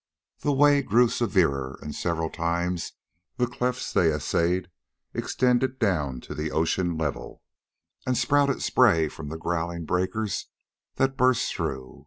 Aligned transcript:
The 0.39 0.51
way 0.51 0.81
grew 0.81 1.09
severer, 1.09 1.77
and 1.83 1.93
several 1.93 2.31
times 2.31 2.93
the 3.37 3.45
clefts 3.45 3.93
they 3.93 4.11
essayed 4.11 4.67
extended 5.13 5.77
down 5.77 6.21
to 6.21 6.33
the 6.33 6.49
ocean 6.51 6.97
level 6.97 7.43
and 8.07 8.17
spouted 8.17 8.63
spray 8.63 9.09
from 9.09 9.29
the 9.29 9.37
growling 9.37 9.85
breakers 9.85 10.47
that 10.95 11.17
burst 11.17 11.53
through. 11.53 11.99